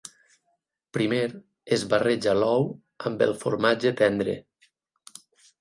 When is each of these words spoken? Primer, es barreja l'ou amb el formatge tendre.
Primer, 0.97 1.27
es 1.77 1.83
barreja 1.93 2.35
l'ou 2.39 2.65
amb 3.11 3.23
el 3.29 3.37
formatge 3.45 3.93
tendre. 4.01 4.37